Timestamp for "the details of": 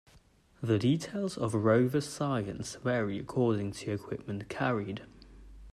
0.63-1.53